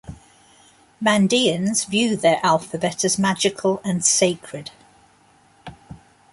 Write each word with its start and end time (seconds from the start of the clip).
Mandaeans 0.99 1.85
view 1.85 2.15
their 2.15 2.39
alphabet 2.41 3.05
as 3.05 3.19
magical 3.19 3.79
and 3.85 4.03
sacred. 4.03 4.71